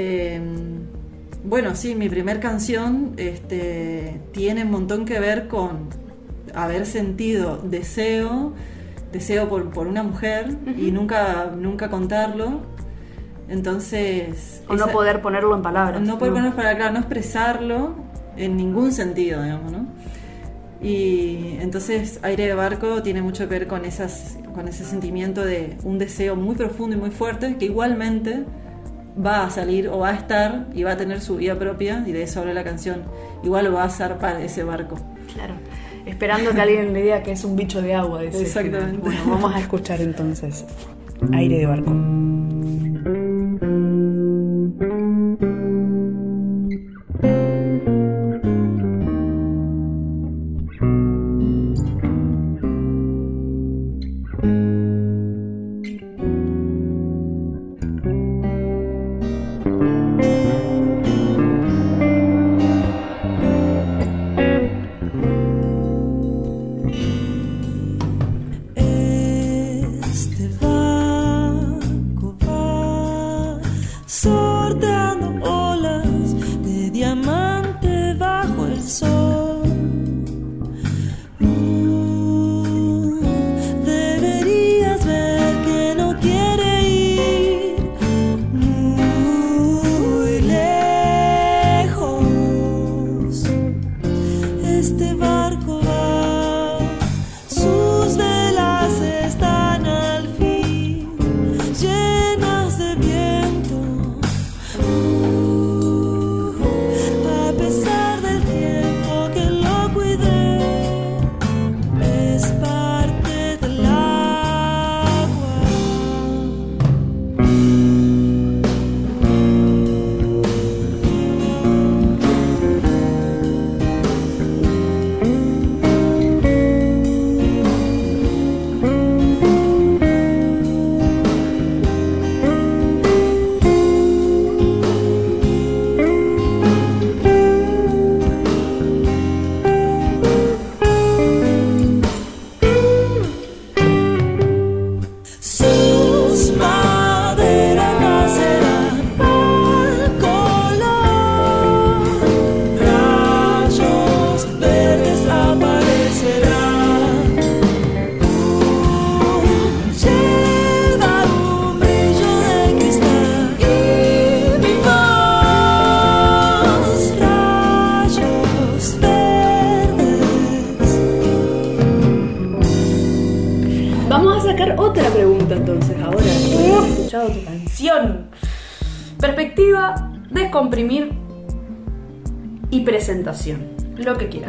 [0.03, 0.41] Eh,
[1.45, 5.89] bueno, sí, mi primer canción este, tiene un montón que ver con
[6.55, 8.53] haber sentido deseo,
[9.13, 12.61] deseo por, por una mujer y nunca, nunca contarlo.
[13.49, 14.63] Entonces...
[14.69, 16.01] O no poder ponerlo en palabras.
[16.01, 17.95] No poder ponerlo para claro, no expresarlo
[18.37, 19.87] en ningún sentido, digamos, ¿no?
[20.83, 25.77] Y entonces Aire de Barco tiene mucho que ver con, esas, con ese sentimiento de
[25.85, 28.45] un deseo muy profundo y muy fuerte que igualmente
[29.19, 32.13] va a salir o va a estar y va a tener su vida propia, y
[32.13, 33.03] de eso habla la canción.
[33.43, 34.97] Igual va a zarpar ese barco.
[35.35, 35.55] Claro.
[36.07, 38.23] Esperando que alguien le diga que es un bicho de agua.
[38.23, 38.43] dice.
[38.43, 38.99] Exactamente.
[38.99, 40.65] Bueno, vamos a escuchar entonces.
[41.33, 41.93] Aire de Barco.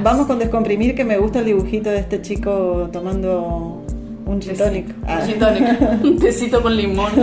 [0.03, 3.83] Vamos con descomprimir que me gusta el dibujito de este chico tomando
[4.25, 4.95] un gin tonic.
[5.05, 5.19] Ah.
[5.21, 5.63] Un gin tonic.
[6.03, 7.11] Un tecito con limón.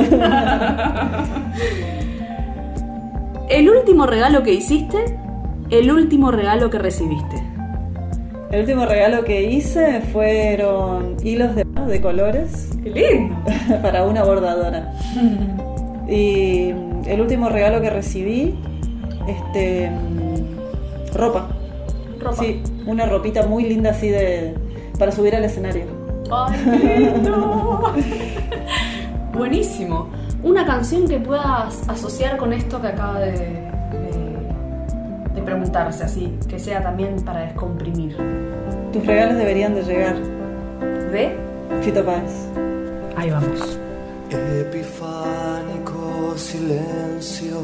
[3.49, 4.99] el último regalo que hiciste,
[5.70, 7.43] el último regalo que recibiste.
[8.51, 13.37] El último regalo que hice fueron hilos de, de colores ¡Qué lindo!
[13.83, 14.93] para una bordadora.
[16.09, 16.70] Y
[17.07, 18.55] el último regalo que recibí,
[19.26, 19.91] este,
[22.89, 24.55] una ropita muy linda así de
[24.99, 25.84] para subir al escenario.
[26.30, 27.93] ¡Ay, qué lindo!
[29.32, 30.09] Buenísimo.
[30.43, 33.68] Una canción que puedas asociar con esto que acaba de, de-
[35.34, 38.16] de preguntarse, así, que sea también para descomprimir.
[38.93, 40.16] Tus regalos deberían de llegar,
[41.12, 41.36] ¿De?
[41.82, 42.47] Fito Páez.
[43.16, 43.78] Ahí vamos.
[44.30, 47.57] Epifánico silencio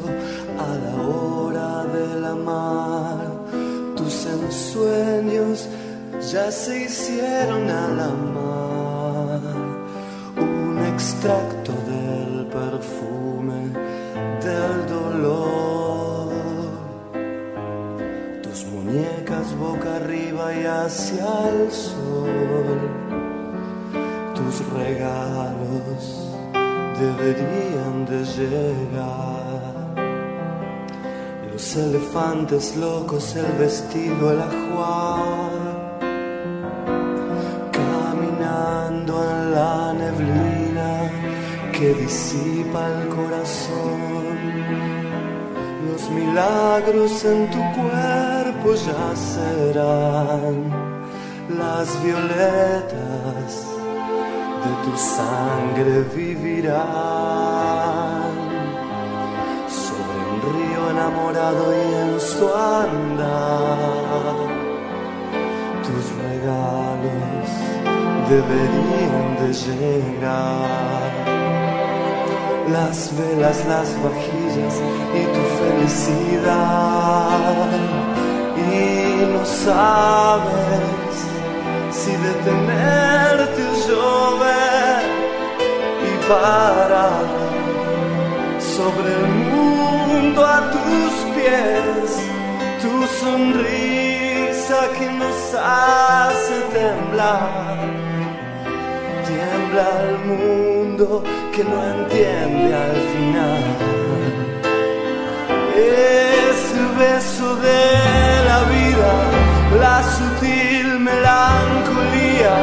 [0.59, 3.19] a la hora del amar.
[4.05, 5.67] Tus ensueños
[6.31, 9.41] ya se hicieron al amar.
[10.37, 13.73] Un extracto del perfume
[14.45, 16.29] del dolor.
[18.43, 22.81] Tus muñecas boca arriba y hacia el sol
[24.35, 26.29] tus regalos
[27.01, 29.34] deberían de llegar.
[31.55, 35.53] Los elefantes locos, el vestido, el ajuar.
[37.71, 41.13] Caminando en la neblina
[41.71, 44.37] que disipa el corazón.
[45.87, 50.57] Los milagros en tu cuerpo ya serán
[51.57, 53.51] las violetas
[54.65, 57.54] de tu sangre vivirán
[60.91, 64.35] enamorado y en su andar.
[65.87, 67.49] Tus regalos
[68.29, 71.13] deberían de llegar.
[72.73, 74.75] Las velas, las vajillas
[75.21, 77.01] y tu felicidad.
[78.57, 81.15] Y no sabes
[81.91, 85.03] si detenerte o llover
[86.09, 87.27] y parar
[88.59, 89.44] sobre el
[90.43, 92.11] a tus pies,
[92.83, 97.79] tu sonrisa que nos hace temblar.
[99.27, 101.23] Tiembla el mundo
[101.53, 103.63] que no entiende al final.
[105.77, 107.85] Ese beso de
[108.49, 109.13] la vida,
[109.81, 112.55] la sutil melancolía,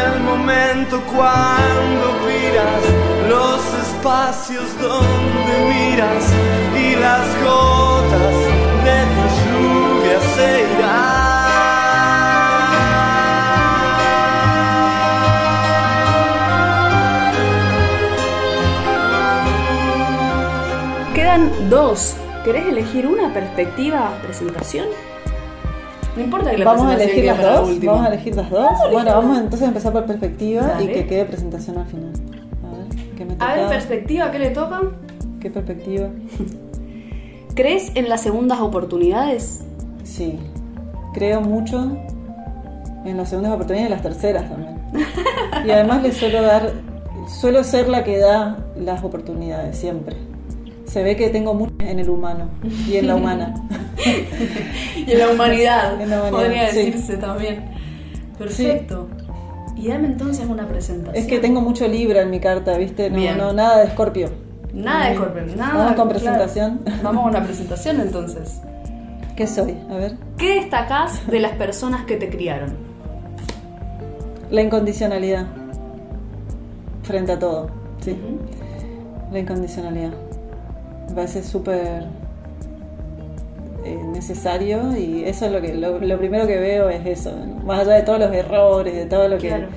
[0.00, 3.05] el momento cuando miras
[4.06, 6.24] espacios donde miras
[6.78, 8.36] y las gotas
[8.84, 11.16] de tu lluvia se irán.
[21.14, 22.14] Quedan dos.
[22.44, 24.86] ¿Querés elegir una perspectiva, presentación?
[26.14, 27.80] No importa que la Vamos a elegir las dos.
[27.84, 28.70] Vamos a elegir las dos.
[28.92, 30.92] Bueno, vamos entonces a empezar por perspectiva y Dale.
[30.92, 32.25] que quede presentación al final.
[33.16, 33.68] ¿Qué me A ver, toca?
[33.70, 34.80] perspectiva, ¿qué le toca?
[35.40, 36.08] ¿Qué perspectiva?
[37.54, 39.64] ¿Crees en las segundas oportunidades?
[40.04, 40.38] Sí,
[41.14, 41.96] creo mucho
[43.04, 44.76] en las segundas oportunidades y las terceras también.
[45.64, 46.72] Y además le suelo dar,
[47.28, 50.16] suelo ser la que da las oportunidades siempre.
[50.86, 52.48] Se ve que tengo mucho en el humano
[52.88, 53.54] y en la humana.
[54.96, 56.76] Y en la humanidad, En la humanidad, podría sí.
[56.76, 57.64] decirse también.
[58.38, 59.08] Perfecto.
[59.76, 61.14] Y dame entonces una presentación.
[61.14, 63.10] Es que tengo mucho Libra en mi carta, ¿viste?
[63.10, 63.36] No, Bien.
[63.36, 64.30] no nada de Escorpio.
[64.72, 65.74] Nada de Scorpio, nada.
[65.74, 66.08] Vamos con claro.
[66.08, 66.80] presentación.
[67.02, 68.60] Vamos a una presentación entonces.
[69.36, 69.76] ¿Qué soy?
[69.90, 70.16] A ver.
[70.38, 72.74] ¿Qué destacás de las personas que te criaron?
[74.50, 75.46] La incondicionalidad.
[77.02, 77.70] Frente a todo.
[78.00, 78.16] Sí.
[79.30, 80.12] La incondicionalidad.
[81.08, 82.04] Me parece súper
[83.92, 87.32] eh, necesario y eso es lo que lo, lo primero que veo es eso.
[87.32, 87.62] ¿no?
[87.64, 89.68] Más allá de todos los errores, de todo lo que Claro.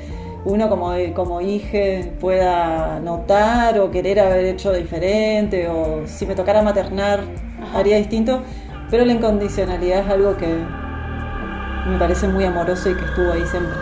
[0.45, 6.62] uno como, como hije pueda notar o querer haber hecho diferente o si me tocara
[6.62, 7.20] maternar
[7.76, 8.41] haría distinto,
[8.89, 10.47] pero la incondicionalidad es algo que
[11.88, 13.78] me parece muy amoroso y que estuvo ahí siempre.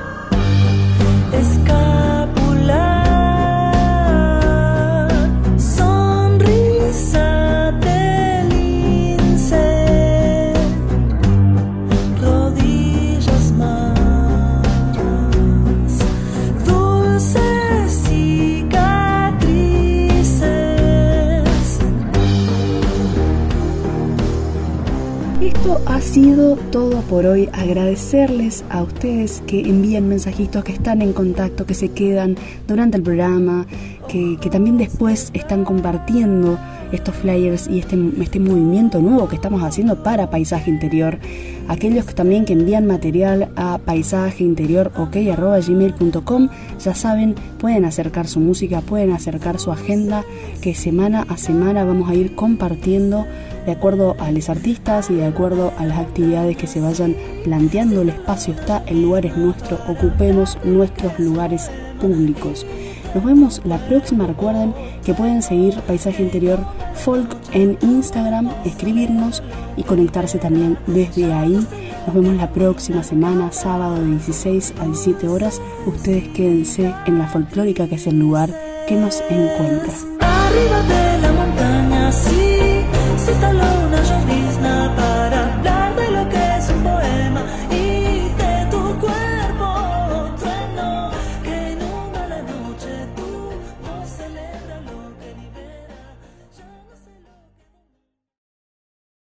[25.67, 27.49] Esto ha sido todo por hoy.
[27.51, 32.37] Agradecerles a ustedes que envían mensajitos, que están en contacto, que se quedan
[32.69, 33.67] durante el programa,
[34.07, 36.57] que, que también después están compartiendo
[36.93, 41.19] estos flyers y este, este movimiento nuevo que estamos haciendo para Paisaje Interior.
[41.67, 46.49] Aquellos que también que envían material a paisajeinteriorok.gmail.com
[46.79, 50.23] ya saben, pueden acercar su música, pueden acercar su agenda,
[50.61, 53.25] que semana a semana vamos a ir compartiendo
[53.65, 58.01] de acuerdo a los artistas y de acuerdo a las actividades que se vayan planteando.
[58.01, 62.65] El espacio está, el lugar es nuestro, ocupemos nuestros lugares públicos.
[63.13, 64.27] Nos vemos la próxima.
[64.27, 66.59] Recuerden que pueden seguir Paisaje Interior
[66.93, 69.41] Folk en Instagram, escribirnos
[69.75, 71.65] y conectarse también desde ahí.
[72.05, 75.61] Nos vemos la próxima semana, sábado de 16 a 17 horas.
[75.85, 78.49] Ustedes quédense en la folclórica, que es el lugar
[78.87, 79.93] que nos encuentra.
[80.19, 82.81] Arriba de la montaña, sí,
[83.17, 84.26] se instaló una llovizna para